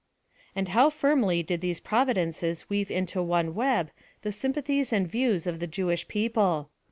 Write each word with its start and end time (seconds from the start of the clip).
And 0.55 0.69
how 0.69 0.89
firmly 0.89 1.43
did 1.43 1.61
these 1.61 1.79
providences 1.79 2.67
weave 2.67 2.89
into 2.89 3.21
one 3.21 3.53
web 3.53 3.91
the 4.23 4.31
sympathies 4.31 4.91
and 4.91 5.07
views 5.07 5.45
of 5.45 5.59
the 5.59 5.67
Jewish 5.67 6.07
people. 6.07 6.71